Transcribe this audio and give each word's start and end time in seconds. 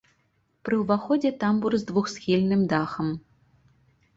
Пры 0.69 0.75
ўваходзе 0.83 1.31
тамбур 1.43 1.77
з 1.81 1.87
двухсхільным 1.91 2.61
дахам. 2.73 3.07